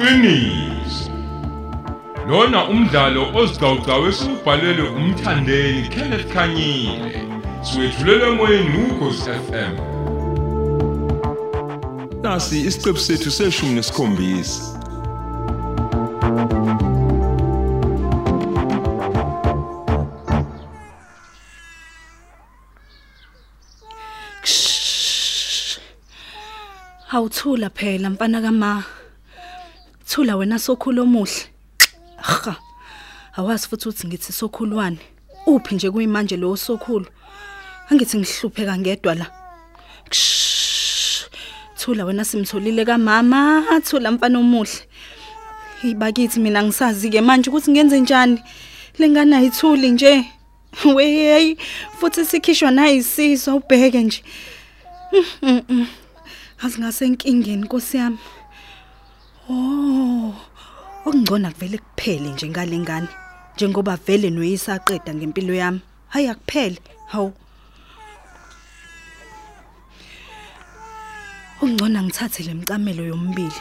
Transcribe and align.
iqiniso. 0.00 1.10
Lona 2.28 2.68
umdlalo 2.68 3.22
ozicawucawu 3.38 4.06
esubhalelwe 4.08 4.88
umthandeni 4.98 5.88
Kenneth 5.88 6.32
Khanyile. 6.32 7.24
Siwetshulelwe 7.62 8.26
emoyeni 8.32 8.78
ukhosi 8.84 9.30
FM 9.46 9.74
nasi 12.22 12.56
isiqephu 12.68 13.00
sethu 13.00 13.30
seshumi 13.30 13.74
nesikhombisa. 13.74 14.62
Awuthula 27.12 27.70
phela 27.70 28.10
mfana 28.10 28.40
kama. 28.40 28.99
Thula 30.10 30.36
wena 30.36 30.58
sokhulu 30.58 31.02
omuhle. 31.02 31.46
Ha. 32.16 32.56
Awazi 33.36 33.68
futhi 33.68 33.88
uthi 33.88 34.06
ngithi 34.06 34.32
sokhulwane. 34.32 34.98
Uphi 35.46 35.74
nje 35.74 35.90
kuyimanje 35.90 36.36
lo 36.36 36.56
sokhulu. 36.56 37.06
Angithi 37.90 38.18
ngihlupheka 38.18 38.78
ngedwa 38.78 39.14
la. 39.14 39.26
Thula 41.76 42.04
wena 42.04 42.24
simtholile 42.24 42.84
kamama, 42.84 43.80
thula 43.84 44.10
mfana 44.10 44.38
omuhle. 44.38 44.82
Ibakithi 45.84 46.40
mina 46.40 46.62
ngisazi 46.62 47.10
ke 47.10 47.20
manje 47.20 47.50
ukuthi 47.50 47.70
ngenze 47.70 48.00
njani. 48.00 48.42
Lengane 48.98 49.36
ayithuli 49.36 49.90
nje. 49.90 50.24
Wey, 50.84 51.56
futhi 52.00 52.24
sikhishwa 52.24 52.70
nayisizwe 52.70 53.54
ubheke 53.54 54.02
nje. 54.02 54.24
Mm, 55.42 55.62
mm. 55.68 55.86
Asingase 56.62 57.04
enkingeni 57.06 57.62
Nkosi 57.62 57.96
yami. 57.96 58.18
Oh. 59.50 60.34
Okungcona 61.04 61.50
kuvele 61.50 61.78
kuphele 61.78 62.28
nje 62.30 62.48
ngalengane. 62.48 63.08
Njengoba 63.54 63.96
vele 63.96 64.30
noyisaqeda 64.30 65.14
ngempilo 65.14 65.54
yami. 65.54 65.80
Hayi 66.08 66.28
akuphele. 66.28 66.78
Hawu. 67.06 67.32
Ungcona 71.62 72.02
ngithathe 72.02 72.42
lemcamelo 72.42 73.04
yombili. 73.04 73.60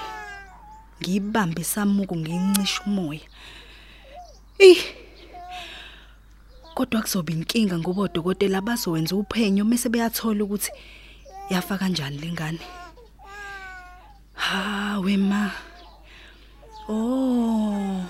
Ngiyibambe 1.02 1.64
samuku 1.64 2.16
ngincisha 2.16 2.82
umoya. 2.86 3.22
Eh. 4.60 4.78
Kodwa 6.76 7.02
kuzoba 7.02 7.34
inkinga 7.34 7.80
ngoba 7.80 8.02
odokotela 8.02 8.62
bazowenza 8.62 9.16
uphenyo 9.16 9.66
mase 9.66 9.90
beyathola 9.90 10.44
ukuthi 10.44 10.72
yafa 11.50 11.78
kanjani 11.78 12.18
lengane. 12.18 12.60
Ha 14.34 15.00
wema. 15.00 15.52
Oh. 16.90 18.04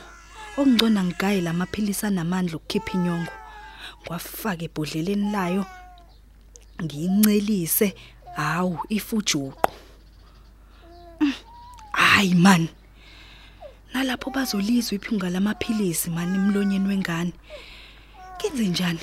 Okungcona 0.58 1.04
ngigaye 1.04 1.42
lamaphilisi 1.42 2.06
anamandla 2.06 2.56
ukukhipha 2.56 2.92
inyongo. 2.94 3.32
Ngwafaka 4.02 4.64
ebhodleleni 4.64 5.32
layo. 5.32 5.66
Ngiyincelise. 6.84 7.94
Hawu 8.36 8.80
ifujuqu. 8.90 9.72
Hayi 11.92 12.36
man. 12.36 12.68
Nalapho 13.94 14.30
bazolizwa 14.30 14.96
iphunga 14.96 15.30
lamaphilisi 15.30 16.10
mani 16.10 16.36
emlonyeni 16.36 16.88
wengane. 16.88 17.34
Kenze 18.38 18.68
njani? 18.68 19.00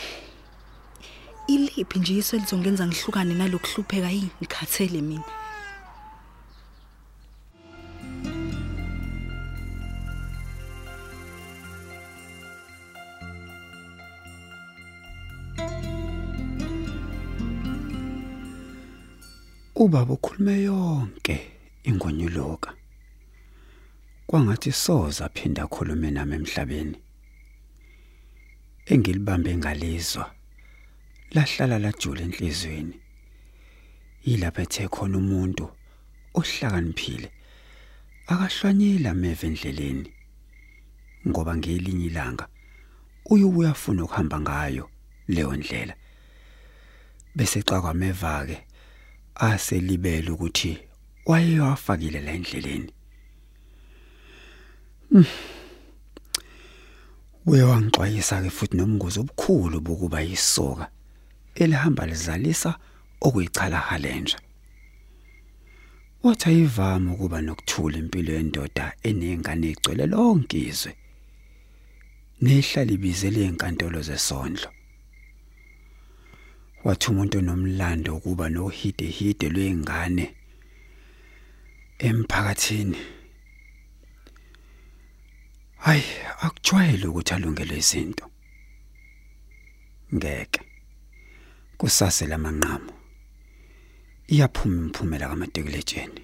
Iliphi 1.47 1.99
nje 1.99 2.15
iso 2.17 2.37
elizongenza 2.37 2.87
ngihlukane 2.87 3.35
nalokuhlupheka 3.35 4.11
yini 4.11 4.31
ngikhathele 4.41 5.01
mina. 5.03 5.46
Ubaba 19.79 20.15
ukhulume 20.15 20.63
yonke 20.63 21.53
ingonyuluka. 21.85 22.75
Kwangathi 24.27 24.73
soza 24.73 25.25
aphinda 25.25 25.63
akhulume 25.63 26.11
nami 26.11 26.35
emhlabeni. 26.35 26.99
Engilibambe 28.87 29.57
ngalizwa. 29.57 30.35
Lahlala 31.31 31.79
lajula 31.79 32.21
enhlizweni. 32.23 32.97
Yilapha 34.25 34.63
ethe 34.63 34.89
khona 34.89 35.19
umuntu 35.19 35.69
ohlakaniphile. 36.35 37.31
Akahlwanyela 38.27 39.15
meve 39.15 39.47
endleleni. 39.47 40.13
Ngoba 41.29 41.57
ngelinye 41.57 42.07
ilanga 42.07 42.49
uyubuya 43.31 43.71
afuna 43.71 44.05
ukuhamba 44.05 44.41
ngayo 44.41 44.91
leyo 45.29 45.57
ndlela. 45.57 45.95
Bese 47.35 47.61
xakwa 47.61 47.95
meva 47.95 48.47
ke 48.47 48.66
aselibele 49.41 50.31
ukuthi 50.31 50.79
wayewafakile 51.27 52.21
la 52.21 52.33
endleleni. 52.33 52.93
Wewangixwayisa 57.47 58.43
ke 58.43 58.51
futhi 58.51 58.77
nomngozi 58.77 59.19
obukhulu 59.21 59.81
bokuba 59.81 60.21
yisoka 60.21 60.91
elihamba 61.55 62.07
lizalisa 62.07 62.79
okuyichala 63.21 63.79
halenja. 63.79 64.39
Wathi 66.23 66.49
ayivama 66.49 67.13
ukuba 67.13 67.41
nokuthula 67.41 67.99
impilo 67.99 68.33
yendoda 68.33 68.97
enengane 69.03 69.69
egcwele 69.71 70.07
lonke 70.07 70.59
izwe. 70.59 70.97
Nehlala 72.43 72.93
ibizele 72.93 73.45
enkantolo 73.45 74.03
zesondlo. 74.03 74.76
Wathi 76.87 77.11
umuntu 77.11 77.41
nomlando 77.43 78.17
ukuba 78.17 78.47
nohide 78.49 79.07
hide 79.07 79.49
lwengane 79.49 80.35
emphakathini. 81.99 82.99
Hayi, 85.85 86.05
akujwayele 86.45 87.07
ukuthi 87.07 87.35
alungele 87.35 87.79
izinto. 87.79 88.31
Ngeke. 90.15 90.61
Kusase 91.79 92.27
lamanqamo. 92.27 92.93
Iyaphuma 94.29 94.77
imphumela 94.83 95.29
kamatekulejeni. 95.29 96.23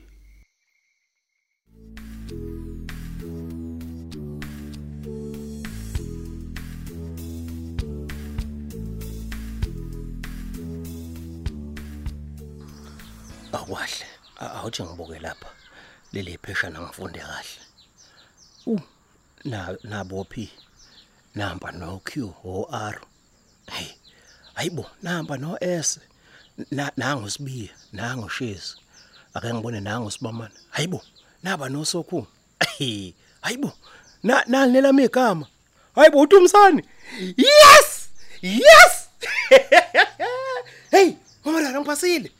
Akwahle 13.58 14.06
awuthi 14.40 14.82
ngibuke 14.82 15.18
lapha. 15.18 15.48
Leli 16.12 16.38
pheshana 16.38 16.80
ngifunde 16.80 17.18
kahle. 17.20 17.60
U 18.66 18.80
na 19.44 19.76
nabophi 19.84 20.50
namba 21.34 21.72
no 21.72 22.00
Q 22.04 22.34
o 22.44 22.66
R. 22.72 23.00
Hey 23.70 23.90
ayibo 24.54 24.86
namba 25.02 25.36
no 25.38 25.56
S. 25.60 26.00
Na 26.70 26.92
nangu 26.96 27.30
sibiya 27.30 27.70
nangu 27.92 28.28
shezi 28.28 28.76
ake 29.34 29.54
ngibone 29.54 29.80
nangu 29.80 30.10
sibamana 30.10 30.54
hayibo 30.70 31.02
naba 31.42 31.68
no 31.68 31.84
sokhu. 31.84 32.26
Hey 32.78 33.12
hayibo 33.40 33.72
na 34.22 34.44
nalinelami 34.46 35.04
igama 35.04 35.46
hayibo 35.94 36.20
uthumsani 36.20 36.82
yes! 37.36 38.08
Yes! 38.42 39.08
Hey 40.90 41.16
mama 41.44 41.80
ngiphasile. 41.80 42.30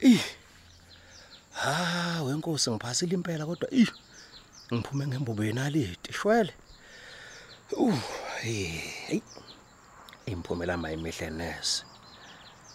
Eh. 0.00 0.24
Ha, 1.52 2.22
wenkosi 2.22 2.70
ngiphasile 2.70 3.14
impela 3.14 3.46
kodwa 3.46 3.68
ih 3.70 3.90
ngiphume 4.72 5.06
ngembobo 5.06 5.44
yenaliti 5.44 6.12
shwele. 6.12 6.54
Uh, 7.72 7.98
hey. 8.40 9.20
Imphumela 10.26 10.76
mayimihle 10.76 11.30
nese. 11.30 11.84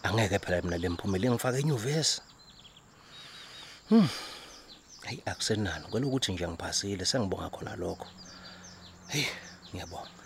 Angeke 0.03 0.39
phela 0.39 0.61
mina 0.61 0.77
lemphumela 0.77 1.31
ngifaka 1.31 1.57
enyuvesi. 1.57 2.21
Hmm. 3.89 4.09
Hey 5.03 5.19
akusenalo 5.25 5.87
kwelo 5.87 6.07
ukuthi 6.07 6.31
nje 6.31 6.47
ngiphasile 6.47 7.05
sengibonga 7.05 7.49
khona 7.49 7.75
lokho. 7.75 8.07
Hey, 9.07 9.25
ngiyabonga. 9.71 10.22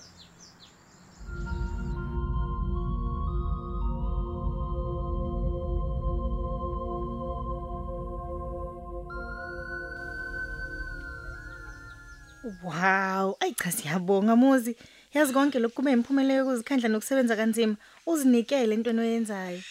Wow, 12.68 13.38
ay 13.40 13.54
cha 13.54 13.72
siyabonga 13.72 14.36
muzi. 14.36 14.76
Yazi 15.14 15.34
konke 15.34 15.60
lokhu 15.60 15.76
kume 15.76 15.92
imphumela 15.92 16.34
yokuzikhandla 16.34 16.90
nokusebenza 16.90 17.36
kanzima. 17.36 17.76
Uzinikele 18.06 18.74
entweni 18.76 19.02
oyenzayo. 19.02 19.62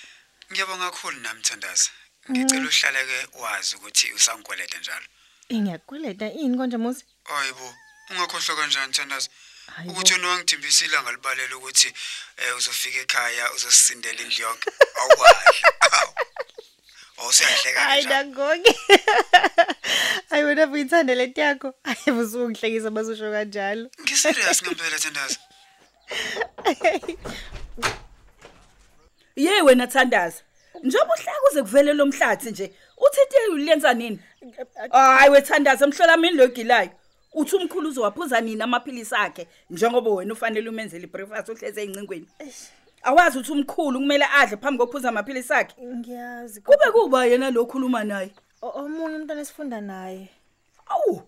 Ngiyabonga 0.50 0.90
kakhulu 0.90 1.20
nami 1.20 1.43
Thandaza. 1.43 1.90
Ngicela 2.31 2.69
uhlale 2.69 3.00
ke 3.08 3.19
wazi 3.43 3.76
ukuthi 3.76 4.12
usangikwelede 4.16 4.78
njalo. 4.78 5.06
Ngiyakweleta 5.52 6.32
ini 6.32 6.56
konje 6.56 6.76
muzi? 6.76 7.04
Hayibo, 7.25 7.75
ungakhohlwa 8.10 8.56
kanjani 8.56 8.93
Thandaza? 8.93 9.28
Hayibo. 9.66 9.93
Ukuthi 9.93 10.12
wena 10.12 10.28
wangithimbisa 10.28 10.84
ilanga 10.84 11.12
libalela 11.12 11.56
ukuthi 11.56 11.93
eh 12.37 12.56
uzofika 12.56 12.98
ekhaya 13.00 13.52
uzosindela 13.52 14.20
indlu 14.22 14.43
yonke. 14.43 14.70
Awukwazi. 15.00 15.60
Awusahleka 17.19 17.81
Hayi 17.81 18.05
kanjani? 18.05 18.31
nagonke. 18.31 18.75
Hayi 20.31 20.45
wena 20.45 20.67
uyithanda 20.67 21.15
leti 21.15 21.41
yakho. 21.41 21.75
Hayi 21.85 22.17
busungihlekisa 22.17 22.91
basusho 22.91 23.31
kanjalo. 23.33 23.91
Ngiserious 24.03 24.63
ngempela 24.63 24.99
Thandaza. 24.99 25.39
Ye 29.37 29.63
wena 29.63 29.87
Thandaza. 29.87 30.43
Njengoba 30.83 31.15
uhlaka 31.15 31.41
uze 31.51 31.63
kuvele 31.63 31.93
lo 31.93 32.07
mhlathi 32.07 32.51
nje. 32.51 32.73
Uthi 32.97 33.21
into 33.21 33.53
ulenza 33.53 33.95
nini? 33.95 34.19
Hayi 34.93 35.31
wethandaza 35.31 35.85
emhlola 35.85 36.17
mini 36.17 36.37
logilayo. 36.37 36.91
Uthi 37.35 37.57
umkhulu 37.57 37.89
uzowaphuza 37.89 38.41
nini 38.41 38.63
amaphilisi 38.63 39.15
akhe 39.15 39.47
njengoba 39.71 40.11
wena 40.11 40.33
ufanele 40.33 40.69
umenzele 40.69 41.05
ibreakfast 41.05 41.49
uhleze 41.49 41.83
ezincingweni. 41.83 42.29
Awazi 43.02 43.38
ukuthi 43.38 43.52
umkhulu 43.52 43.98
kumele 44.00 44.25
adle 44.25 44.56
phambi 44.56 44.78
kokuphuza 44.78 45.08
amaphilisi 45.08 45.52
akhe. 45.54 45.75
Ngiyazi. 45.87 46.60
Kube 46.60 46.90
kuba 46.93 47.26
yena 47.26 47.50
lo 47.50 47.66
khuluma 47.66 48.04
naye. 48.04 48.31
O- 48.62 48.72
omunye 48.82 49.16
umntwana 49.16 49.40
esifunda 49.40 49.81
naye. 49.81 50.28
Awu. 50.87 51.22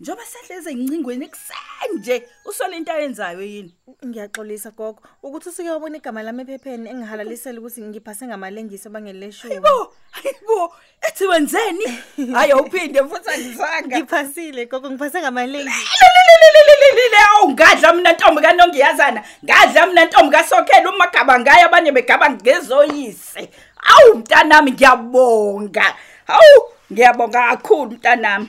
Njoba 0.00 0.22
sehleze 0.24 0.70
ezincingweni 0.70 1.28
kusanje 1.28 2.28
usole 2.44 2.76
into 2.76 2.92
ayenzayo 2.92 3.42
yini? 3.42 3.74
Ngiyaxolisa 4.06 4.70
gogo 4.70 5.02
ukuthi 5.22 5.48
usike 5.48 5.70
wabona 5.70 5.96
igama 5.96 6.22
lami 6.22 6.42
ephepheni 6.42 6.90
engihalalisela 6.90 7.58
ukuthi 7.58 7.82
ngiphase 7.82 8.26
ngamalengisi 8.26 8.88
abangeleshumi. 8.88 9.54
Hayibo, 9.54 9.92
hayibo, 10.10 10.74
ethi 11.08 11.24
wenzeni? 11.26 11.86
Hayi 12.32 12.52
awuphinde 12.52 13.00
futhi 13.10 13.30
angizanga. 13.30 13.98
Ngiphasile 13.98 14.66
gogo 14.66 14.90
ngiphase 14.90 15.20
ngamalengisi. 15.20 15.88
lelelelelelele 16.00 17.18
awungadla 17.34 17.92
mina 17.92 18.12
ntombi 18.12 18.42
kanongiyazana 18.42 19.24
ngadla 19.44 19.86
mina 19.86 20.04
ntombi 20.04 20.36
kasokhela 20.36 20.90
umagaba 20.90 21.40
ngayo 21.40 21.66
abanye 21.66 21.92
begaba 21.92 22.30
ngezoyise 22.30 23.50
awu 23.82 24.14
mntanami 24.14 24.70
ngiyabonga 24.72 25.96
hawu 26.26 26.58
ngiyabonga 26.92 27.48
kakhulu 27.48 27.90
mntanami 27.90 28.48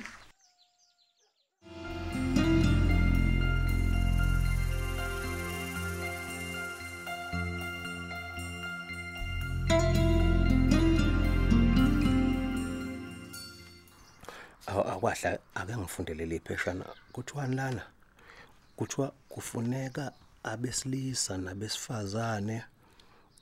Aw- 14.71 14.87
akwahla 14.93 15.31
ake 15.59 15.73
ngifundele 15.77 16.25
lepheshana 16.31 16.85
kuthiwani 17.13 17.55
lana? 17.55 17.83
Kuthiwa 18.77 19.07
kufuneka 19.29 20.05
abesilisa 20.51 21.33
nabesifazane 21.45 22.57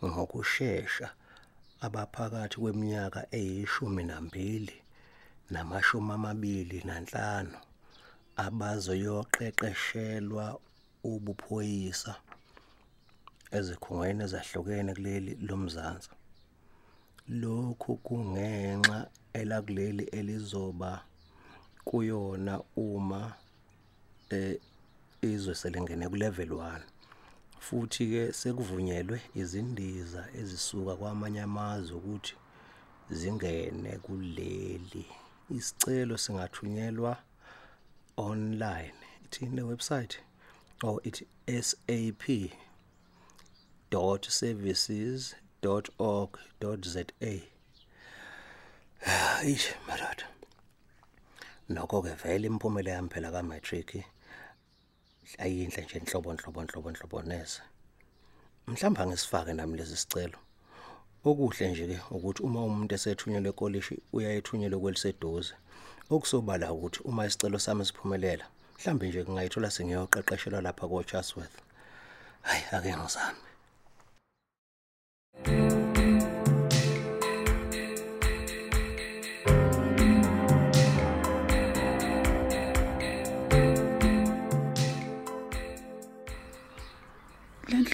ngokusheshsha 0.06 1.08
abaphakathi 1.86 2.58
kweminyaka 2.62 3.22
eyishumi 3.40 4.04
nambili 4.04 4.76
namashumi 5.54 6.12
amabili 6.18 6.78
nanhlanu 6.90 7.58
abazoyoqeqeshelwa 8.46 10.46
ubuphoyisa 11.12 12.14
ezikhungweni 13.58 14.22
ezahlukene 14.28 14.92
kuleli 14.98 15.32
lomzansi. 15.48 16.10
Lokhu 17.42 17.92
kungenxa 18.06 18.98
elakuleli 19.40 20.04
elizoba 20.18 20.92
kuyona 21.88 22.54
uma 22.76 23.22
eh 24.38 24.56
izwe 25.32 25.54
selengene 25.62 26.06
ku 26.12 26.16
level 26.24 26.50
1 26.50 26.82
futhi 27.66 28.04
ke 28.12 28.24
sekuvunyelwe 28.40 29.18
izindiza 29.42 30.22
ezisuka 30.40 30.94
kwamanye 31.00 31.42
amazwe 31.50 31.96
ukuthi 32.00 32.34
zingene 33.10 33.92
kuleli. 34.06 35.06
Isicelo 35.58 36.18
singathunyelwa 36.18 37.18
online. 38.18 38.94
Ithini 39.26 39.56
le 39.56 39.62
website? 39.64 40.18
Or 40.84 41.00
it 41.04 41.28
sap 41.62 42.24
.services.org.za 43.90 45.34
Eish 49.44 49.68
madod 51.70 51.76
Nokho 51.76 52.02
ke 52.04 52.16
vele 52.24 52.48
imphumela 52.48 52.92
yami 52.92 53.10
phela 53.10 53.32
ka 53.32 53.42
matric 53.44 54.06
ayinhle 55.40 55.84
nje 55.84 55.98
inhlobo 56.00 56.32
inhlobo 56.32 56.62
inhlobo 56.62 56.90
inhlobo 56.90 57.22
neze. 57.22 57.62
Mhlamba 58.68 59.08
ngisifake 59.08 59.54
nami 59.54 59.78
lezi 59.78 59.98
sicelo. 59.98 60.40
Okuhle 61.26 61.72
nje 61.72 61.88
ke 61.88 62.00
ukuthi 62.12 62.44
uma 62.44 62.64
umuntu 62.64 62.96
esethunyelwe 62.96 63.50
ekolishi 63.50 64.02
uyayithunyelwa 64.14 64.80
kweliseduze. 64.80 65.54
Okusobala 66.10 66.72
ukuthi 66.72 67.00
uma 67.04 67.26
isicelo 67.26 67.60
sami 67.60 67.86
siphumelela 67.86 68.46
mhlambe 68.78 69.08
nje 69.08 69.24
ngingayithola 69.24 69.70
sengiyoqeqeshelwa 69.72 70.62
lapha 70.62 70.88
ko 70.88 71.04
Chatsworth 71.04 71.58
hayi 72.42 72.64
ake 72.72 72.96
ngizame. 72.96 73.44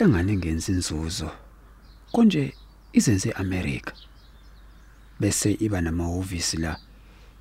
Lenhlangano 0.03 0.31
engenza 0.33 0.71
inzuzo 0.71 1.31
konje 2.11 2.53
izenze 2.93 3.29
eAmerica 3.29 3.93
bese 5.19 5.51
iba 5.59 5.81
namahhovisi 5.81 6.57
la 6.57 6.77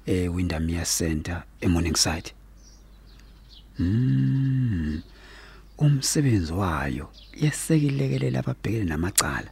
eWindermere 0.06 0.85
Center 0.85 1.43
eMorningside. 1.61 2.32
Mm 3.79 5.03
umsebenzi 5.79 6.53
wayo 6.53 7.11
yesekilekelela 7.35 8.38
ababhekene 8.38 8.85
namacala. 8.85 9.50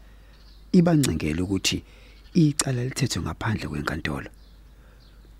Ibancengela 0.72 1.42
ukuthi 1.42 1.82
icala 2.34 2.84
lithethwe 2.84 3.22
ngaphandle 3.22 3.68
kwenkantolo. 3.68 4.30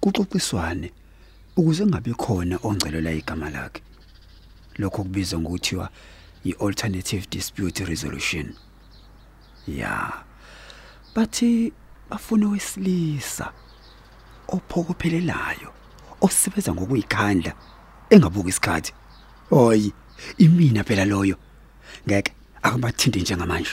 Kuxoxiswane 0.01 0.91
ukuze 1.57 1.85
kungabe 1.85 2.13
khona 2.15 2.59
ongcelela 2.63 3.13
igama 3.13 3.51
lakhe. 3.51 3.83
Lokho 4.79 5.03
kubizwa 5.05 5.41
ngokuthiwa 5.41 5.91
i-alternative 6.45 7.27
dispute 7.31 7.85
resolution. 7.85 8.55
Ya 9.69 10.13
bathi 11.15 11.73
bafuna 12.11 12.49
wesilisa 12.49 13.53
ophokophelelayo 14.49 15.73
osebenza 16.21 16.73
ngokuyikhandla 16.75 17.53
engabuki 18.11 18.49
isikhathi. 18.49 18.93
Hoyi 19.51 19.93
imina 20.39 20.85
phela 20.85 21.05
loyo. 21.05 21.37
Ngeke 22.07 22.33
akubathinte 22.63 23.21
njengamanje. 23.21 23.71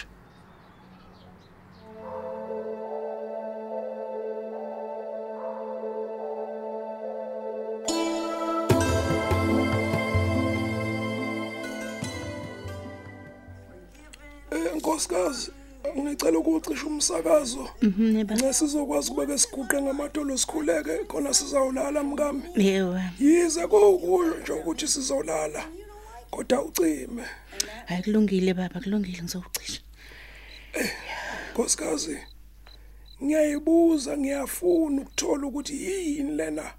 Eh 14.52 14.76
nkosikazi 14.76 15.52
ngicela 15.98 16.40
ukucisha 16.40 16.86
umsakazo. 16.86 17.70
Mhm 17.82 18.54
sizokwazi 18.54 19.12
ukubeka 19.12 19.34
isiguqe 19.34 19.82
ngamadolo 19.82 20.38
sikhuleke 20.38 21.06
khona 21.08 21.34
sizawulala 21.34 22.04
mkami 22.04 22.42
Yewa. 22.56 23.02
yize 23.20 23.68
kukuyo 23.68 24.38
nje 24.42 24.54
ukuthi 24.54 24.88
sizolala 24.88 25.64
kodwa 26.32 26.66
ucime. 26.66 27.24
Hayi 27.86 28.04
kulungile 28.04 28.54
baba 28.54 28.80
kulungile 28.80 29.22
ngizowucisha. 29.24 29.82
nkosikazi 31.54 32.18
ngiyayibuza 33.24 34.18
ngiyafuna 34.18 35.02
ukuthola 35.02 35.48
ukuthi 35.48 35.74
yini 35.86 36.36
lena 36.36 36.74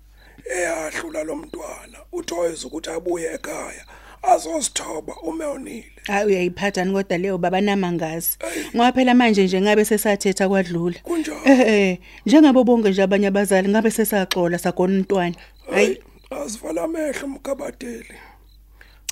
eyahlula 0.57 1.25
lo 1.25 1.37
mntwana. 1.37 1.99
Uthoyeza 2.13 2.67
ukuthi 2.67 2.91
abuye 2.91 3.35
ekhaya. 3.35 3.85
Azosithoba 4.23 5.15
umeyonile 5.23 5.93
Hayi 6.07 6.27
uyayiphathani 6.27 6.93
kodwa 6.93 7.19
leyo 7.19 7.39
baba 7.39 7.61
namangazi. 7.61 8.39
Ngoba 8.75 8.93
phela 8.93 9.15
manje 9.15 9.45
nje 9.45 9.61
ngabe 9.61 9.85
sesathetha 9.85 10.49
kwadlula. 10.49 10.99
Kunjani? 11.03 11.41
Eh 11.45 11.61
eh 11.61 11.99
njengabo 12.27 12.65
bonke 12.65 12.91
nje 12.91 13.03
abanye 13.03 13.27
abazali 13.27 13.69
ngabe 13.69 13.91
sesaxola 13.91 14.59
sagona 14.59 14.95
umntwana. 14.95 15.35
Hayi 15.71 16.03
asivala 16.31 16.83
amehlo 16.83 17.29
mkabadeli 17.29 18.15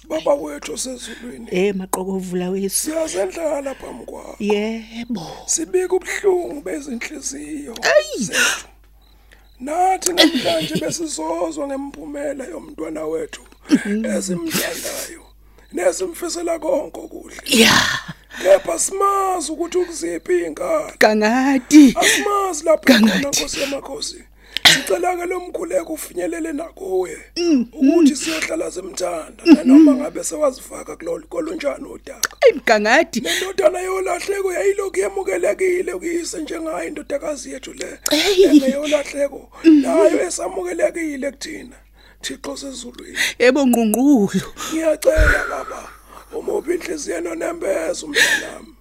baba 0.09 0.35
wethu 0.35 0.73
osezulwini 0.73 1.49
eh 1.51 1.75
maqokovula 1.75 2.51
wethu. 2.51 2.71
siyazendlala 2.71 3.75
phambi 3.75 4.05
kwakho 4.05 4.37
Yebo. 4.39 5.27
sibika 5.47 5.95
ubuhlungu 5.95 6.61
bezinhliziyo 6.61 7.75
zethu 8.19 8.69
nathi 9.61 10.13
namhlanje 10.13 10.75
besizozwa 10.81 11.67
ngempumela 11.67 12.45
yomntwana 12.45 13.05
wethu 13.07 13.43
esimthandayo 14.17 15.27
nesimfisela 15.73 16.59
konke 16.59 17.01
okuhle. 17.01 17.37
Ya. 17.47 17.73
Kepha 18.43 18.79
simazi 18.79 19.53
ukuthi 19.53 19.79
ukuziphi 19.79 20.45
ingane 20.45 20.93
kangati. 20.99 21.95
Asimazi 22.01 22.65
lapho 22.65 22.93
khona 22.93 23.19
nkosi 23.19 23.61
yamakhosi. 23.61 24.25
Sicela 24.75 25.17
ke 25.17 25.27
lo 25.27 25.41
mkhuleko 25.41 25.93
ufinyelele 25.93 26.53
nakuye 26.53 27.19
ukuthi 27.73 28.17
siyohlala 28.17 28.71
semthanda 28.71 29.45
nanoma 29.45 29.95
ngabe 29.95 30.25
sewazifaka 30.25 30.97
kulolu 30.97 31.27
kolunjani 31.29 31.85
udaka 31.85 32.31
kangati. 32.65 33.19
Indodana 33.19 33.81
yolahleko 33.81 34.53
yayilokhu 34.53 34.99
yamukelekile 34.99 35.93
kuyise 35.93 36.39
njengayo 36.39 36.89
indodakazi 36.89 37.53
yethu 37.53 37.73
le. 37.73 37.99
Hey. 38.11 38.45
engeyolahleko 38.45 39.51
nayo 39.65 40.23
esamukelekile 40.27 41.31
kuthina. 41.31 41.77
Thixo 42.23 42.57
sezulwini. 42.57 43.19
Yebo 43.39 43.67
ngqungqulu 43.67 44.29
ngiyacela 44.73 45.45
baba 45.51 45.89
umubi 46.33 46.75
inhliziyo 46.75 47.21
nonembezo 47.21 48.07
mntanami 48.07 48.73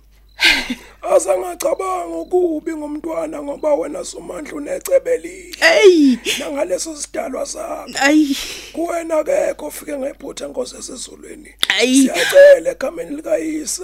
azangacabanga 1.02 2.16
ukubi 2.18 2.76
ngomntwana 2.76 3.44
ngoba 3.44 3.74
wena 3.76 4.04
somandla 4.06 4.54
unecebelile. 4.54 5.56
Hey 5.60 6.18
nangaleso 6.40 6.96
sidalwa 6.98 7.46
sakho. 7.46 7.92
Ayi! 8.02 8.38
Kuwena 8.74 9.24
kekho 9.24 9.66
ofike 9.66 9.98
ngephutha 9.98 10.48
nkosi 10.48 10.76
esezulwini 10.78 11.54
Ayi. 11.78 12.02
siyacela 12.02 12.72
egameni 12.72 13.16
likayise 13.16 13.84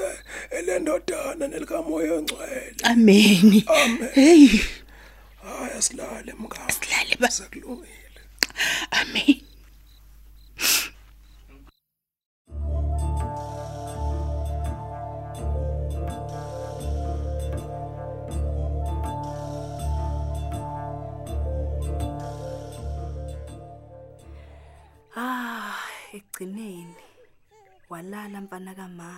elendodana 0.51 1.47
nelikamoya 1.47 2.13
ongcwele 2.13 2.75
amen. 2.83 3.63
Amen. 3.67 4.09
hey 4.13 4.47
haya 5.43 5.81
silale 5.81 6.33
mngani. 6.39 6.73
Silale 6.73 7.15
ba 7.19 7.27
amen 8.99 9.41
Ah, 25.15 25.75
egcineni 26.17 26.95
walala 27.89 28.37
mfana 28.41 28.71
kama. 28.79 29.09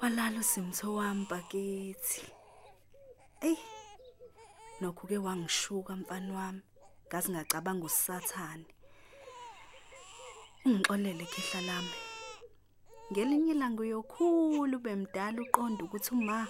Walala 0.00 0.38
usimtho 0.40 0.88
wami 0.98 1.24
bakithi. 1.30 2.22
Ey. 3.48 3.58
Nokho 4.80 5.02
ke 5.10 5.18
wangishuka 5.26 5.92
mfana 6.00 6.30
wami. 6.38 6.62
Ngazi 7.10 7.32
ngacabanga 7.32 7.86
usathane. 7.86 8.66
Ungixolele 10.64 11.24
khehla 11.26 11.60
lami. 11.66 11.96
Ngelinye 13.10 13.52
ilanga 13.52 13.82
uyokhulu 13.82 14.78
bemdala 14.78 15.42
uqonda 15.42 15.82
ukuthi 15.84 16.14
uma 16.14 16.46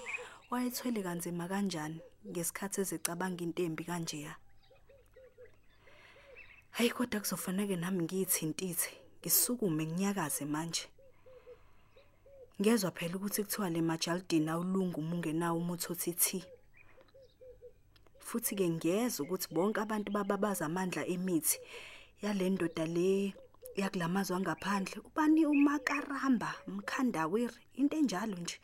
wayethwele 0.51 1.01
kanzima 1.01 1.47
kanjani 1.49 1.99
ngesikhathi 2.29 2.77
ezicabanga 2.81 3.41
intembi 3.43 3.83
kanjeya. 3.89 4.33
Hayi 6.77 6.89
kodwa 6.93 7.19
kuzofanele 7.19 7.75
nami 7.75 8.03
ngiyithintithe, 8.05 8.91
ngisukume 9.19 9.83
nginyakaze 9.85 10.45
manje. 10.45 10.85
Ngezwe 12.61 12.91
phela 12.91 13.15
ukuthi 13.17 13.41
kuthiwa 13.43 13.69
le 13.73 13.81
majaldini 13.81 14.49
awulunga 14.53 14.97
uma 15.01 15.15
ungenawo 15.15 15.57
umuthi 15.57 15.87
othi 15.91 16.39
Futhi 18.27 18.55
ke 18.55 18.65
ngiyeza 18.69 19.17
ukuthi 19.23 19.47
bonke 19.55 19.79
abantu 19.81 20.09
bababaza 20.15 20.63
amandla 20.69 21.01
emithi 21.13 21.57
yale 22.23 22.45
ndoda 22.49 22.85
le 22.95 23.33
yakulamazwe 23.81 24.37
ngaphandle 24.43 24.97
ubani 25.07 25.41
umakaramba 25.53 26.51
mkhandawiri 26.67 27.61
into 27.79 27.95
enjalo 27.97 28.35
nje. 28.43 28.57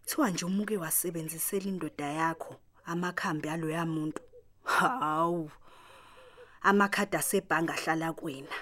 Kuthiwa 0.00 0.30
nje 0.30 0.44
umuke 0.44 0.76
wasebenzisela 0.76 1.66
indoda 1.72 2.06
yakho 2.20 2.52
amakhambi 2.90 3.48
alo 3.48 3.68
yamuntu 3.76 4.22
hawu 4.64 5.50
amakhadi 6.68 7.16
asebhange 7.16 7.72
ahlala 7.72 8.12
kuwena. 8.12 8.56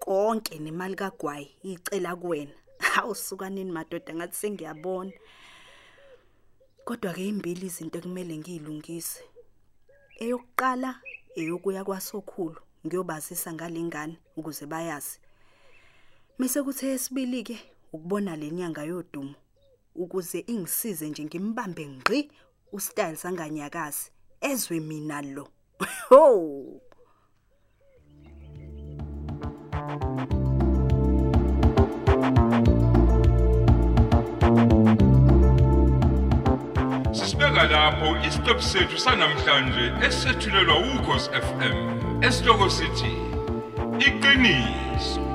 Konke 0.00 0.58
nemali 0.58 0.94
kagwayi 0.94 1.48
icela 1.62 2.16
kuwena. 2.16 2.52
Awusukanini 2.96 3.72
madoda 3.72 4.14
ngathi 4.14 4.36
sengiyabona. 4.36 5.12
Kodwa 6.88 7.12
ke 7.12 7.28
imbili 7.28 7.66
izinto 7.68 7.98
ekumele 8.00 8.32
ngilungise 8.40 9.20
eyokuqala 10.24 10.90
eyokuya 11.36 11.84
kwasokhulu 11.84 12.60
ngiyobazisa 12.84 13.52
ngalengane 13.52 14.16
ukuze 14.38 14.64
bayazi. 14.72 15.20
Mise 16.38 16.62
kuthe 16.64 16.86
esibili 16.96 17.44
ke 17.44 17.56
ukubona 17.92 18.32
lenyanga 18.40 18.82
yodumo 18.88 19.34
ukuze 20.02 20.38
ingisize 20.52 21.04
nje 21.08 21.24
ngimbambe 21.24 21.84
ngqi 21.86 22.20
ustayle 22.72 23.20
sanganyakazi 23.20 24.08
ezwe 24.40 24.80
mina 24.80 25.20
lo. 25.22 25.44
Ho 26.08 26.87
Sisibeka 37.58 37.72
lapho 37.72 38.16
isiqephu 38.26 38.62
sethu 38.62 38.98
sanamhlanje 38.98 39.92
esethulelwa 40.06 40.78
ukhosi 40.78 41.30
FM. 41.30 41.76
Esihloko 42.22 42.70
sithi 42.70 43.12
iqiniso 43.98 45.27